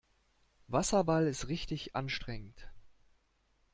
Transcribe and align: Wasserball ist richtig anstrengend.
Wasserball 0.67 1.27
ist 1.27 1.47
richtig 1.47 1.95
anstrengend. 1.95 2.71